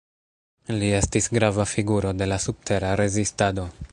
Li 0.83 0.87
estis 0.99 1.27
grava 1.35 1.67
figuro 1.73 2.15
de 2.23 2.31
la 2.33 2.41
subtera 2.47 2.97
rezistado. 3.05 3.71